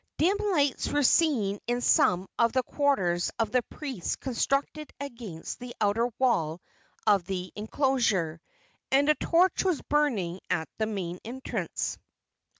Dim 0.17 0.35
lights 0.39 0.87
were 0.89 1.03
seen 1.03 1.59
in 1.67 1.79
some 1.79 2.27
of 2.39 2.53
the 2.53 2.63
quarters 2.63 3.29
of 3.37 3.51
the 3.51 3.61
priests 3.61 4.15
constructed 4.15 4.89
against 4.99 5.59
the 5.59 5.75
outer 5.79 6.09
wall 6.17 6.59
of 7.05 7.23
the 7.25 7.53
enclosure, 7.55 8.41
and 8.91 9.09
a 9.09 9.13
torch 9.21 9.63
was 9.63 9.79
burning 9.83 10.39
at 10.49 10.67
the 10.79 10.87
main 10.87 11.19
entrance. 11.23 11.99